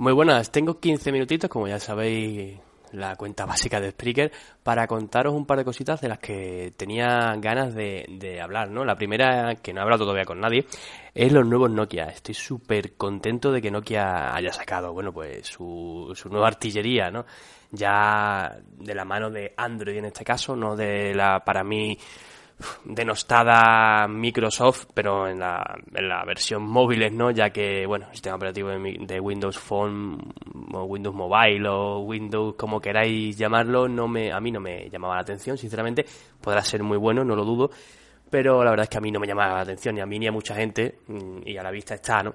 [0.00, 2.58] Muy buenas, tengo 15 minutitos, como ya sabéis,
[2.92, 7.34] la cuenta básica de Spreaker, para contaros un par de cositas de las que tenía
[7.36, 8.82] ganas de, hablar, ¿no?
[8.86, 10.64] La primera, que no he hablado todavía con nadie,
[11.12, 12.04] es los nuevos Nokia.
[12.04, 17.26] Estoy súper contento de que Nokia haya sacado, bueno, pues su, su nueva artillería, ¿no?
[17.70, 21.98] Ya de la mano de Android en este caso, no de la, para mí,
[22.84, 27.30] denostada Microsoft, pero en la, en la versión móviles, ¿no?
[27.30, 30.18] Ya que, bueno, sistema operativo de, Windows Phone
[30.72, 35.16] o Windows Mobile o Windows como queráis llamarlo, no me, a mí no me llamaba
[35.16, 36.04] la atención, sinceramente.
[36.40, 37.70] Podrá ser muy bueno, no lo dudo,
[38.30, 40.18] pero la verdad es que a mí no me llamaba la atención, ni a mí
[40.18, 42.34] ni a mucha gente, mm, y a la vista está, ¿no?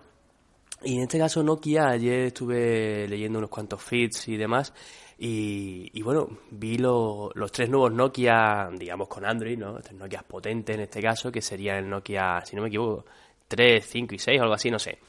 [0.84, 4.74] Y en este caso Nokia, ayer estuve leyendo unos cuantos feeds y demás,
[5.18, 9.80] y, bueno, vi los tres nuevos Nokia, digamos con Android, ¿no?
[9.80, 13.06] Tres Nokia potentes en este caso, que serían el Nokia, si no me equivoco,
[13.48, 15.00] 3, 5 y 6, algo así, no sé.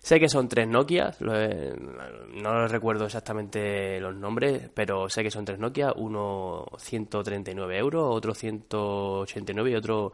[0.00, 5.60] Sé que son tres Nokia, no recuerdo exactamente los nombres, pero sé que son tres
[5.60, 10.12] Nokia, uno 139 euros, otro 189 y otro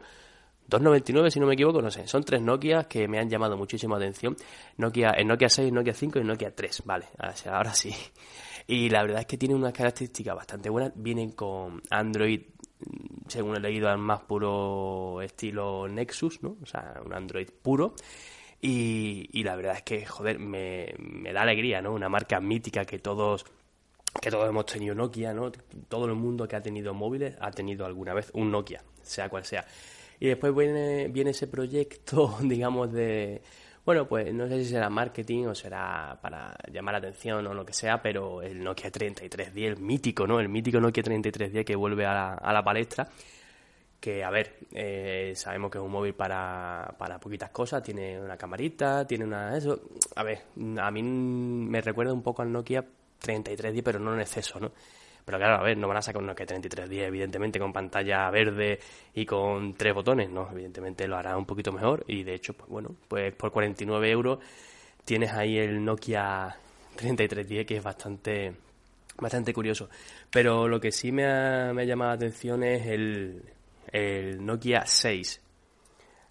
[0.69, 2.07] 299 si no me equivoco, no sé.
[2.07, 4.35] Son tres Nokia que me han llamado muchísima atención.
[4.77, 7.07] Nokia, el Nokia 6, Nokia 5 y Nokia 3, vale,
[7.47, 7.93] ahora sí.
[8.67, 10.91] Y la verdad es que tienen unas características bastante buenas.
[10.95, 12.41] Vienen con Android,
[13.27, 16.55] según he leído, al más puro estilo Nexus, ¿no?
[16.61, 17.95] O sea, un Android puro.
[18.61, 20.93] Y, la verdad es que, joder, me,
[21.33, 21.93] da alegría, ¿no?
[21.93, 23.43] Una marca mítica que todos
[24.21, 25.51] que todos hemos tenido Nokia, ¿no?
[25.87, 29.45] Todo el mundo que ha tenido móviles ha tenido alguna vez un Nokia, sea cual
[29.45, 29.65] sea.
[30.19, 33.41] Y después viene, viene ese proyecto, digamos, de,
[33.85, 37.65] bueno, pues no sé si será marketing o será para llamar la atención o lo
[37.65, 40.39] que sea, pero el Nokia 3310, el mítico, ¿no?
[40.39, 43.07] El mítico Nokia 3310 que vuelve a la, a la palestra.
[43.99, 48.37] Que, a ver, eh, sabemos que es un móvil para, para poquitas cosas, tiene una
[48.37, 49.57] camarita, tiene una...
[49.57, 49.81] Eso,
[50.15, 50.43] a ver,
[50.79, 52.85] a mí me recuerda un poco al Nokia
[53.19, 54.71] 3310, pero no en exceso, ¿no?
[55.25, 58.79] Pero claro, a ver, no van a sacar un Nokia 3310, evidentemente, con pantalla verde
[59.13, 60.49] y con tres botones, ¿no?
[60.51, 64.39] Evidentemente lo hará un poquito mejor y de hecho, pues bueno, pues por 49 euros
[65.05, 66.55] tienes ahí el Nokia
[66.95, 68.53] 3310 que es bastante
[69.21, 69.89] bastante curioso.
[70.29, 73.43] Pero lo que sí me ha, llamado la atención es el,
[73.91, 75.41] el Nokia 6.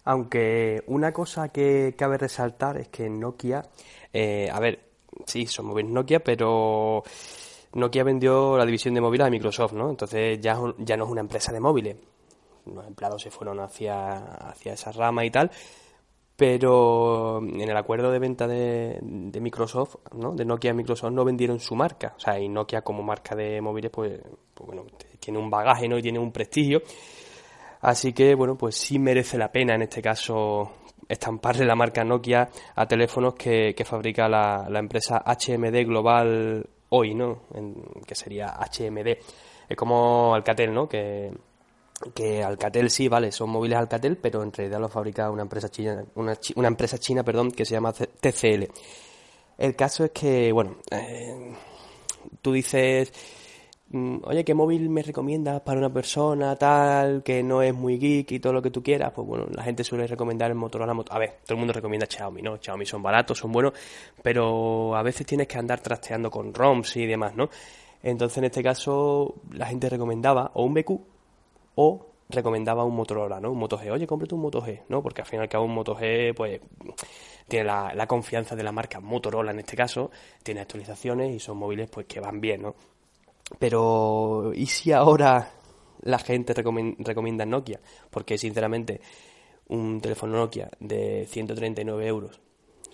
[0.05, 3.63] Aunque una cosa que cabe resaltar es que Nokia,
[4.11, 4.79] eh, a ver,
[5.25, 7.03] sí, son móviles Nokia, pero
[7.73, 9.89] Nokia vendió la división de móviles a Microsoft, ¿no?
[9.89, 11.97] Entonces ya, ya no es una empresa de móviles.
[12.65, 14.17] Los empleados se fueron hacia,
[14.49, 15.51] hacia esa rama y tal.
[16.35, 18.99] Pero en el acuerdo de venta de,
[19.41, 20.33] Microsoft, ¿no?
[20.33, 22.13] De Nokia a Microsoft no vendieron su marca.
[22.15, 24.21] O sea, y Nokia como marca de móviles, pues,
[24.53, 24.85] pues bueno,
[25.19, 25.97] tiene un bagaje, ¿no?
[25.97, 26.81] Y tiene un prestigio.
[27.81, 30.71] Así que, bueno, pues sí merece la pena en este caso
[31.09, 37.13] estamparle la marca Nokia a teléfonos que, que fabrica la, la empresa HMD Global hoy,
[37.13, 37.43] ¿no?
[38.05, 39.17] que sería HMD.
[39.67, 40.87] Es como Alcatel, ¿no?
[40.87, 41.31] Que,
[42.13, 46.03] que Alcatel sí, vale, son móviles Alcatel, pero en realidad lo fabrica una empresa china,
[46.15, 48.65] una, una empresa china, perdón, que se llama TCL.
[49.57, 51.53] El caso es que, bueno, eh,
[52.41, 53.11] tú dices,
[53.91, 58.39] oye, ¿qué móvil me recomiendas para una persona tal que no es muy geek y
[58.39, 59.11] todo lo que tú quieras?
[59.13, 61.13] Pues bueno, la gente suele recomendar el Motorola Moto.
[61.13, 62.57] A ver, todo el mundo recomienda Xiaomi, ¿no?
[62.57, 63.73] Xiaomi son baratos, son buenos,
[64.21, 67.49] pero a veces tienes que andar trasteando con ROMs y demás, ¿no?
[68.03, 70.91] Entonces, en este caso, la gente recomendaba o un BQ
[71.75, 73.51] o recomendaba un Motorola, ¿no?
[73.51, 73.91] Un Moto G.
[73.91, 75.01] Oye, cómprate un Moto G, ¿no?
[75.01, 76.61] Porque al final y al cabo un Moto G, pues,
[77.47, 80.11] tiene la, la confianza de la marca Motorola en este caso,
[80.43, 82.75] tiene actualizaciones y son móviles, pues, que van bien, ¿no?
[83.57, 85.51] Pero, ¿y si ahora
[86.01, 87.79] la gente recomienda Nokia?
[88.09, 89.01] Porque, sinceramente,
[89.69, 92.39] un teléfono Nokia de 139 euros,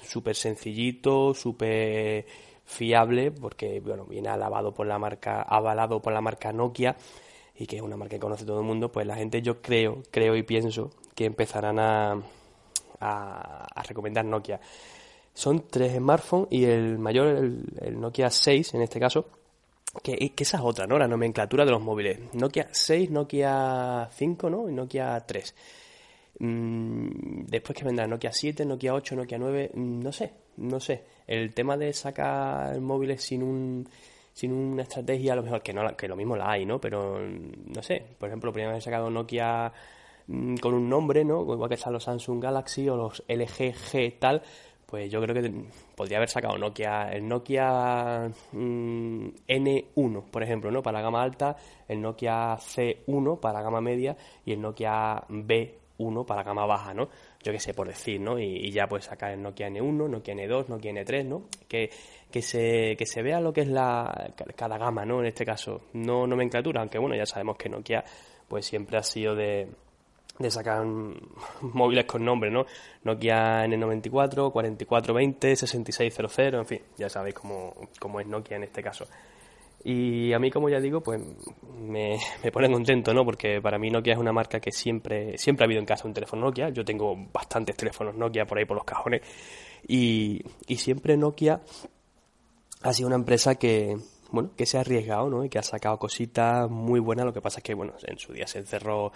[0.02, 2.26] súper sencillito, súper
[2.64, 6.96] fiable, porque, bueno, viene alabado por la marca, avalado por la marca Nokia,
[7.58, 10.04] y que es una marca que conoce todo el mundo, pues la gente yo creo,
[10.12, 12.22] creo y pienso que empezarán a,
[13.00, 14.60] a, recomendar Nokia.
[15.34, 19.25] Son tres smartphones y el mayor, el Nokia 6 en este caso,
[20.03, 20.97] que, esa es otra, ¿no?
[20.97, 22.19] La nomenclatura de los móviles.
[22.33, 24.69] Nokia 6, Nokia 5, ¿no?
[24.69, 25.56] Y Nokia 3.
[26.39, 31.03] Mm, después que vendrá Nokia 7, Nokia 8, Nokia 9, mm, no sé, no sé.
[31.27, 33.88] El tema de sacar móviles sin un
[34.33, 36.81] sin una estrategia, a lo mejor que no que lo mismo la hay, ¿no?
[36.81, 39.71] Pero no sé, por ejemplo, primero he sacado Nokia
[40.27, 41.41] mm, con un nombre, ¿no?
[41.41, 44.41] Igual que están los Samsung Galaxy o los LG G tal,
[44.86, 45.52] pues yo creo que
[45.96, 50.82] podría haber sacado Nokia, el Nokia mm, N1, por ejemplo, ¿no?
[50.82, 51.56] Para la gama alta,
[51.88, 54.16] el Nokia C1 para la gama media
[54.46, 57.10] y el Nokia B1 para la gama baja, ¿no?
[57.46, 58.40] yo qué sé, por decir, ¿no?
[58.40, 61.44] Y, ya pues sacar el Nokia N1, Nokia N2, Nokia N3, ¿no?
[61.68, 61.92] Que,
[62.32, 65.20] que, se, que se vea lo que es la, cada gama, ¿no?
[65.20, 68.04] En este caso, no nomenclatura, aunque bueno, ya sabemos que Nokia
[68.48, 69.68] pues siempre ha sido de,
[70.40, 70.86] de sacar
[71.62, 72.66] móviles con nombre, ¿no?
[73.04, 79.06] Nokia N94, 4420, 6600, en fin, ya sabéis cómo, cómo es Nokia en este caso.
[79.88, 81.22] Y a mí, como ya digo, pues
[81.78, 83.24] me, me, pone contento, ¿no?
[83.24, 86.14] Porque para mí Nokia es una marca que siempre, siempre ha habido en casa un
[86.14, 86.70] teléfono Nokia.
[86.70, 89.22] Yo tengo bastantes teléfonos Nokia por ahí por los cajones.
[89.88, 91.62] Y, y siempre Nokia
[92.82, 93.96] ha sido una empresa que,
[94.32, 95.46] bueno, que se ha arriesgado, ¿no?
[95.46, 97.24] Y que ha sacado cositas muy buenas.
[97.24, 99.12] Lo que pasa es que, bueno, en su día se encerró,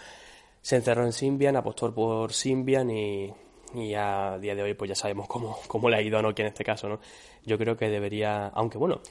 [0.61, 3.33] se encerró en Symbian, apostó por Symbian y,
[3.73, 6.43] y a día de hoy pues ya sabemos cómo, cómo le ha ido a Nokia
[6.43, 6.99] en este caso, ¿no?
[7.45, 9.01] Yo creo que debería, aunque bueno,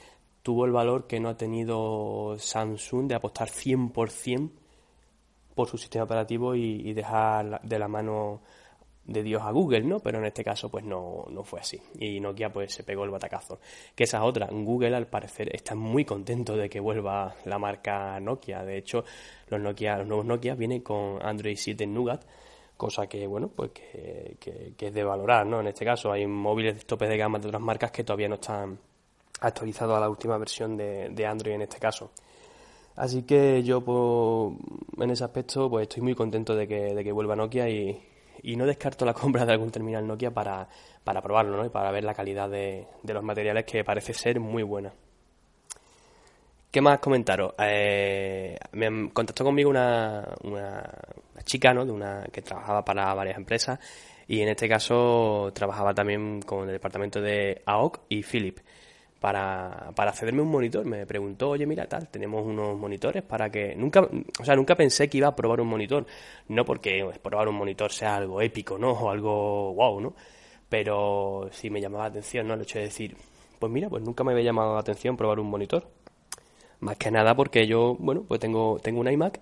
[0.43, 4.51] tuvo el valor que no ha tenido Samsung de apostar 100%
[5.55, 8.41] por su sistema operativo y, dejar de la mano
[9.09, 9.99] de Dios a Google, ¿no?
[9.99, 11.81] Pero en este caso, pues no, no fue así.
[11.99, 13.59] Y Nokia, pues se pegó el batacazo.
[13.95, 14.47] Que esa otra.
[14.51, 18.63] Google, al parecer, está muy contento de que vuelva la marca Nokia.
[18.63, 19.03] De hecho,
[19.47, 22.23] los Nokia, los nuevos Nokia vienen con Android 7 en Nougat,
[22.77, 24.37] cosa que, bueno, pues que,
[24.77, 25.59] es de valorar, ¿no?
[25.59, 28.35] En este caso, hay móviles de tope de gama de otras marcas que todavía no
[28.35, 28.77] están
[29.41, 32.11] actualizado a la última versión de, de Android en este caso.
[32.95, 37.13] Así que yo pues, en ese aspecto pues estoy muy contento de que, de que
[37.13, 37.97] vuelva Nokia y,
[38.43, 40.67] y, no descarto la compra de algún terminal Nokia para,
[41.03, 41.65] para probarlo ¿no?
[41.65, 44.91] y para ver la calidad de, de, los materiales que parece ser muy buena.
[46.71, 47.53] ¿Qué más comentaros?
[47.57, 50.83] Eh, me contactó conmigo una, una,
[51.43, 51.83] chica ¿no?
[51.83, 53.79] de una, que trabajaba para varias empresas
[54.27, 58.59] y en este caso trabajaba también con el departamento de AOC y Philip
[59.19, 60.85] para, para cederme un monitor.
[60.85, 63.75] Me preguntó, oye, mira, tal, tenemos unos monitores para que...
[63.75, 66.05] Nunca, o sea, nunca pensé que iba a probar un monitor.
[66.47, 68.91] No porque probar un monitor sea algo épico, ¿no?
[68.91, 70.15] O algo wow, ¿no?
[70.69, 72.53] Pero sí me llamaba la atención, ¿no?
[72.53, 73.17] El hecho de decir,
[73.59, 75.87] pues mira, pues nunca me había llamado la atención probar un monitor.
[76.79, 79.41] Más que nada porque yo, bueno, pues tengo, tengo un iMac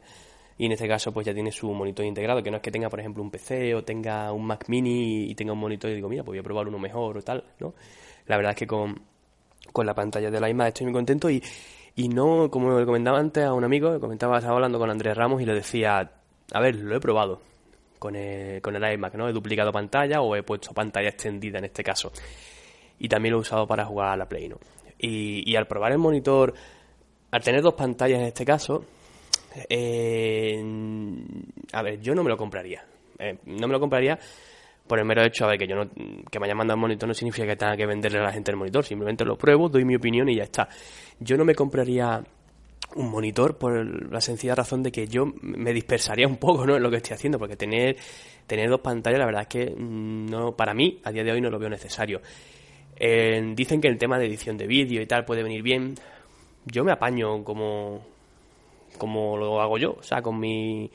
[0.57, 2.89] y en este caso pues ya tiene su monitor integrado, que no es que tenga,
[2.89, 6.09] por ejemplo, un PC o tenga un Mac mini y tenga un monitor y digo,
[6.09, 7.75] mira, pues voy a probar uno mejor o tal, ¿no?
[8.25, 8.99] La verdad es que con
[9.71, 11.43] con la pantalla de la iMac estoy muy contento y,
[11.95, 15.41] y no, como le comentaba antes a un amigo, comentaba, estaba hablando con Andrés Ramos
[15.41, 16.11] y le decía,
[16.51, 17.41] a ver, lo he probado
[17.99, 19.27] con el, con el iMac, ¿no?
[19.27, 22.11] He duplicado pantalla o he puesto pantalla extendida en este caso.
[22.99, 24.57] Y también lo he usado para jugar a la Play, ¿no?
[24.99, 26.53] Y, y al probar el monitor,
[27.31, 28.83] al tener dos pantallas en este caso,
[29.69, 30.63] eh,
[31.73, 32.83] a ver, yo no me lo compraría.
[33.19, 34.19] Eh, no me lo compraría
[34.87, 35.89] por el mero hecho, ver, que yo no,
[36.29, 38.51] que me haya mandado un monitor no significa que tenga que venderle a la gente
[38.51, 40.67] el monitor, simplemente lo pruebo, doy mi opinión y ya está.
[41.19, 42.23] Yo no me compraría
[42.95, 46.77] un monitor por la sencilla razón de que yo me dispersaría un poco, ¿no?
[46.77, 47.97] En lo que estoy haciendo, porque tener,
[48.45, 51.41] tener dos pantallas, la verdad es que mm, no, para mí, a día de hoy
[51.41, 52.21] no lo veo necesario.
[52.99, 55.95] Eh, dicen que el tema de edición de vídeo y tal puede venir bien.
[56.65, 58.01] Yo me apaño como,
[58.97, 60.89] como lo hago yo, o sea, con mi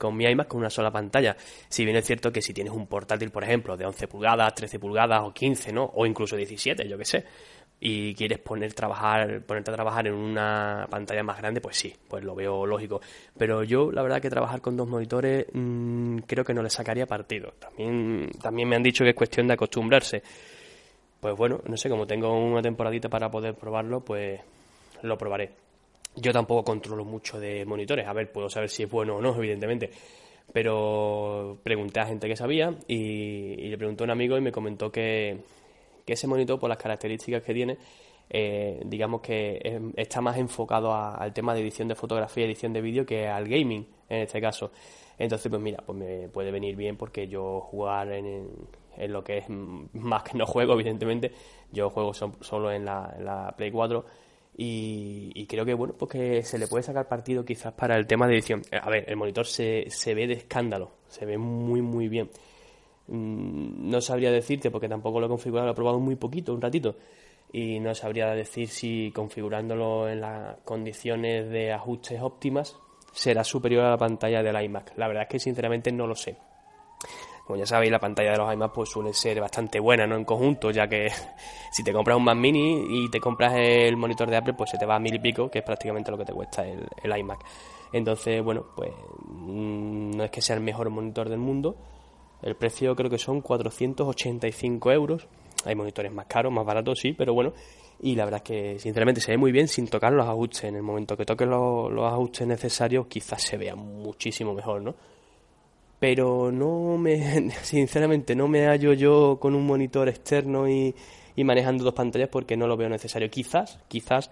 [0.00, 1.36] con mi iMac con una sola pantalla.
[1.68, 4.78] Si bien es cierto que si tienes un portátil, por ejemplo, de 11 pulgadas, 13
[4.78, 5.84] pulgadas o 15, ¿no?
[5.94, 7.24] O incluso 17, yo que sé,
[7.78, 12.24] y quieres poner trabajar, ponerte a trabajar en una pantalla más grande, pues sí, pues
[12.24, 13.02] lo veo lógico.
[13.36, 17.06] Pero yo, la verdad que trabajar con dos monitores mmm, creo que no le sacaría
[17.06, 17.52] partido.
[17.58, 20.22] También, también me han dicho que es cuestión de acostumbrarse.
[21.20, 24.40] Pues bueno, no sé, como tengo una temporadita para poder probarlo, pues
[25.02, 25.50] lo probaré.
[26.16, 28.06] Yo tampoco controlo mucho de monitores.
[28.06, 29.90] A ver, puedo saber si es bueno o no, evidentemente.
[30.52, 34.90] Pero pregunté a gente que sabía y, le preguntó a un amigo y me comentó
[34.90, 35.38] que,
[36.06, 37.78] ese monitor, por las características que tiene,
[38.28, 42.80] eh, digamos que está más enfocado al tema de edición de fotografía y edición de
[42.80, 44.72] vídeo que al gaming, en este caso.
[45.16, 48.48] Entonces, pues mira, pues me puede venir bien porque yo jugar en,
[48.96, 51.30] en lo que es más que no juego, evidentemente,
[51.70, 54.04] yo juego solo en la, en la Play 4
[54.62, 58.26] y, creo que, bueno, pues que se le puede sacar partido quizás para el tema
[58.26, 58.60] de edición.
[58.70, 62.28] A ver, el monitor se, se ve de escándalo, se ve muy, muy bien.
[63.06, 66.60] Mm, no sabría decirte, porque tampoco lo he configurado, lo he probado muy poquito, un
[66.60, 66.96] ratito.
[67.50, 72.76] Y no sabría decir si configurándolo en las condiciones de ajustes óptimas
[73.12, 74.92] será superior a la pantalla del iMac.
[74.98, 76.36] La verdad es que sinceramente no lo sé.
[77.50, 80.14] Como ya sabéis, la pantalla de los iMac pues suele ser bastante buena, ¿no?
[80.14, 81.08] En conjunto, ya que
[81.72, 84.78] si te compras un Mac Mini y te compras el monitor de Apple, pues se
[84.78, 86.86] te va a mil y pico, que es prácticamente lo que te cuesta el,
[87.18, 87.44] iMac.
[87.92, 88.92] Entonces, bueno, pues
[89.26, 91.74] mm, no es que sea el mejor monitor del mundo.
[92.40, 95.26] El precio creo que son 485 euros.
[95.64, 97.52] Hay monitores más caros, más baratos, sí, pero bueno.
[97.98, 100.62] Y la verdad es que, sinceramente, se ve muy bien sin tocar los ajustes.
[100.62, 104.94] En el momento que toques los, los ajustes necesarios, quizás se vea muchísimo mejor, ¿no?
[106.00, 110.94] Pero no me, sinceramente, no me hallo yo con un monitor externo y,
[111.36, 113.30] y manejando dos pantallas porque no lo veo necesario.
[113.30, 114.30] Quizás, quizás,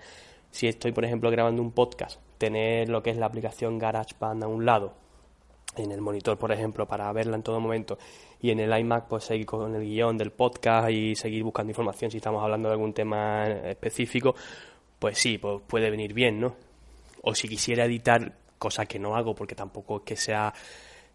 [0.50, 4.48] si estoy, por ejemplo, grabando un podcast, tener lo que es la aplicación GarageBand a
[4.48, 4.94] un lado,
[5.76, 7.98] en el monitor, por ejemplo, para verla en todo momento,
[8.40, 12.10] y en el iMac, pues seguir con el guion del podcast y seguir buscando información
[12.10, 14.34] si estamos hablando de algún tema específico,
[14.98, 16.56] pues sí, pues puede venir bien, ¿no?
[17.22, 20.52] O si quisiera editar, cosa que no hago porque tampoco es que sea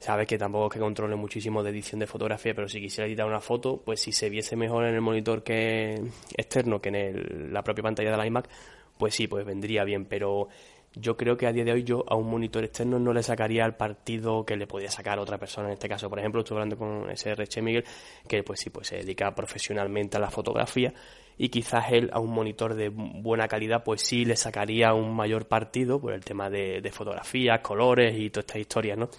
[0.03, 3.25] sabes que tampoco es que controle muchísimo de edición de fotografía, pero si quisiera editar
[3.25, 5.95] una foto, pues si se viese mejor en el monitor que
[6.35, 8.49] externo que en la propia pantalla del iMac,
[8.97, 10.49] pues sí, pues vendría bien, pero
[10.93, 13.63] yo creo que a día de hoy yo a un monitor externo no le sacaría
[13.63, 16.09] el partido que le podía sacar otra persona en este caso.
[16.09, 17.85] Por ejemplo, estoy hablando con Reche Miguel,
[18.27, 20.93] que pues sí, pues se dedica profesionalmente a la fotografía
[21.37, 25.47] y quizás él a un monitor de buena calidad pues sí le sacaría un mayor
[25.47, 29.09] partido por el tema de, de fotografías, colores y todas estas historias, ¿no?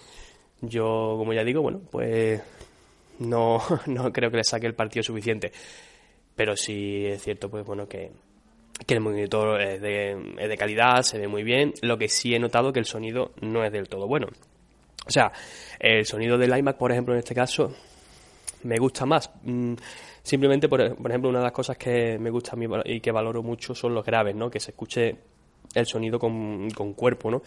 [0.67, 2.41] Yo, como ya digo, bueno, pues
[3.19, 5.51] no, no creo que le saque el partido suficiente.
[6.35, 8.11] Pero sí es cierto, pues bueno, que,
[8.87, 11.73] el monitor es de, es de calidad, se ve muy bien.
[11.81, 14.27] Lo que sí he notado que el sonido no es del todo bueno.
[15.07, 15.31] O sea,
[15.79, 17.73] el sonido del iMac, por ejemplo, en este caso,
[18.63, 19.29] me gusta más.
[19.43, 19.75] Mm,
[20.21, 23.43] simplemente, por, ejemplo, una de las cosas que me gusta a mí y que valoro
[23.43, 24.49] mucho son los graves, ¿no?
[24.49, 25.15] Que se escuche
[25.73, 27.41] el sonido con, con cuerpo, ¿no?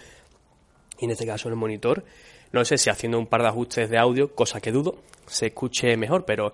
[0.99, 2.05] Y en este caso el monitor
[2.53, 5.97] no sé si haciendo un par de ajustes de audio, cosa que dudo, se escuche
[5.97, 6.53] mejor, pero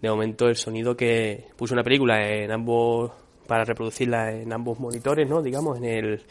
[0.00, 3.12] de momento el sonido que puse una película en ambos
[3.46, 5.42] para reproducirla en ambos monitores, ¿no?
[5.42, 6.22] Digamos en el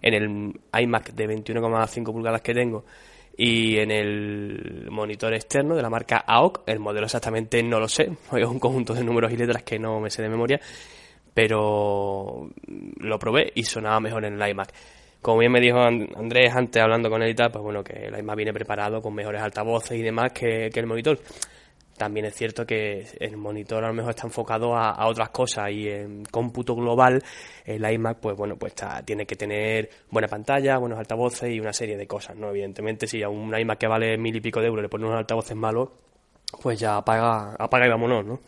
[0.00, 2.84] en el iMac de 21,5 pulgadas que tengo
[3.36, 8.10] y en el monitor externo de la marca AOC, el modelo exactamente no lo sé,
[8.36, 10.60] es un conjunto de números y letras que no me sé de memoria,
[11.32, 12.50] pero
[12.98, 14.72] lo probé y sonaba mejor en el iMac.
[15.20, 18.18] Como bien me dijo Andrés antes hablando con él y tal, pues bueno, que el
[18.18, 21.18] iMac viene preparado con mejores altavoces y demás que, el monitor.
[21.96, 25.88] También es cierto que el monitor a lo mejor está enfocado a, otras cosas y
[25.88, 27.20] en cómputo global
[27.64, 28.72] el iMac pues bueno pues
[29.04, 32.50] tiene que tener buena pantalla, buenos altavoces y una serie de cosas, ¿no?
[32.50, 35.18] Evidentemente si a un iMac que vale mil y pico de euros le ponen unos
[35.18, 35.88] altavoces malos,
[36.62, 38.40] pues ya apaga, apaga y vámonos, ¿no?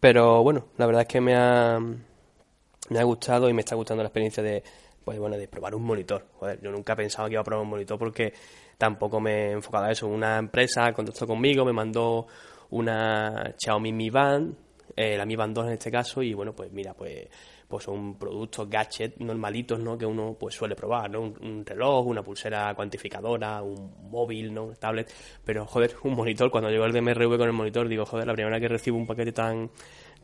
[0.00, 4.02] Pero bueno, la verdad es que me ha, me ha gustado y me está gustando
[4.02, 4.64] la experiencia de,
[5.06, 6.26] pues bueno, de probar un monitor.
[6.32, 8.32] Joder, yo nunca he pensado que iba a probar un monitor porque
[8.76, 10.08] tampoco me he enfocado a eso.
[10.08, 12.26] Una empresa contactó conmigo, me mandó
[12.70, 14.56] una Xiaomi Mi Band,
[14.96, 17.28] eh, la Mi Band 2 en este caso, y bueno, pues mira, pues,
[17.68, 19.96] pues son productos gadgets normalitos, ¿no?
[19.96, 21.20] Que uno pues suele probar, ¿no?
[21.20, 24.64] Un, reloj, una pulsera cuantificadora, un móvil, ¿no?
[24.64, 25.08] Un tablet,
[25.44, 28.56] pero joder, un monitor, cuando llegó el DMRV con el monitor, digo, joder, la primera
[28.56, 29.70] vez que recibo un paquete tan,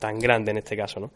[0.00, 1.12] tan grande en este caso, ¿no?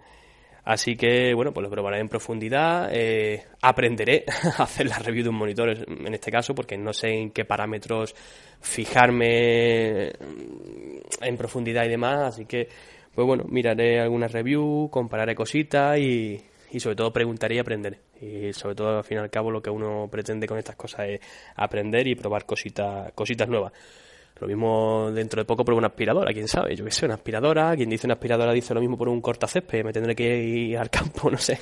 [0.67, 2.89] Así que, bueno, pues lo probaré en profundidad.
[2.93, 4.25] Eh, aprenderé
[4.59, 7.45] a hacer la review de un monitor en este caso, porque no sé en qué
[7.45, 8.17] parámetros
[8.61, 10.09] fijarme
[11.21, 12.35] en profundidad y demás.
[12.35, 12.69] Así que,
[13.15, 16.43] pues bueno, miraré algunas reviews, compararé cositas y,
[16.73, 18.01] y sobre todo preguntaré y aprender.
[18.21, 21.07] Y sobre todo, al fin y al cabo, lo que uno pretende con estas cosas
[21.11, 21.21] es
[21.55, 23.73] aprender y probar cositas, cositas nuevas.
[24.39, 27.75] Lo mismo dentro de poco por una aspiradora, quién sabe, yo qué sé, una aspiradora,
[27.75, 30.91] quien dice una aspiradora dice lo mismo por un cortacésped, me tendré que ir al
[30.91, 31.59] campo, no sé.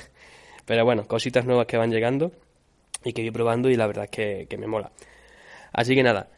[0.65, 2.31] Pero bueno, cositas nuevas que van llegando
[3.03, 4.91] y que voy probando y la verdad es que, me mola.
[5.71, 6.29] Así que nada,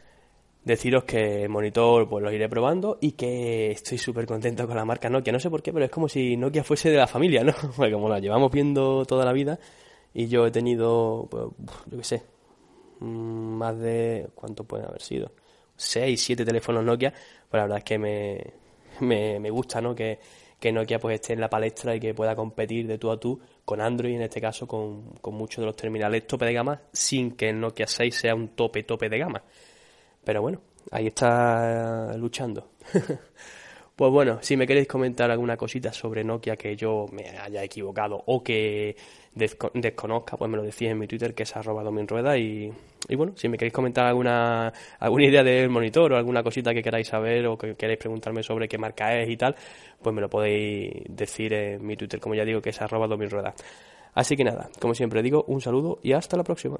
[0.64, 4.84] deciros que el monitor pues lo iré probando y que estoy súper contento con la
[4.84, 5.32] marca Nokia.
[5.32, 7.54] No sé por qué, pero es como si Nokia fuese de la familia, ¿no?
[7.76, 9.58] Porque como la llevamos viendo toda la vida
[10.14, 11.44] y yo he tenido, pues,
[11.86, 12.22] yo qué sé,
[13.00, 14.28] mm, más de...
[14.34, 15.32] ¿Cuánto puede haber sido?
[15.78, 18.44] 6, 7 teléfonos Nokia, pues la verdad es que me,
[19.00, 19.94] me, me gusta, ¿no?
[19.94, 20.18] Que,
[20.58, 23.40] que, Nokia pues esté en la palestra y que pueda competir de tú a tú
[23.64, 27.32] con Android, en este caso con, con muchos de los terminales tope de gama, sin
[27.32, 29.42] que el Nokia 6 sea un tope tope de gama.
[30.24, 32.72] Pero bueno, ahí está luchando.
[33.96, 38.22] pues bueno, si me queréis comentar alguna cosita sobre Nokia que yo me haya equivocado
[38.26, 38.96] o que
[39.34, 42.72] desconozca, pues me lo decís en mi Twitter, que es arroba dominrueda y,
[43.08, 46.82] y bueno, si me queréis comentar alguna, alguna idea del monitor o alguna cosita que
[46.82, 49.56] queráis saber o que queráis preguntarme sobre qué marca es y tal,
[50.02, 53.54] pues me lo podéis decir en mi Twitter, como ya digo, que es arroba dominrueda.
[54.14, 56.78] Así que nada, como siempre digo, un saludo y hasta la próxima.